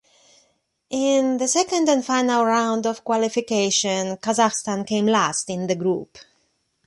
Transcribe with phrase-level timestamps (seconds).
[0.89, 6.17] In the second and final round of qualification, Kazakhstan came last in the group.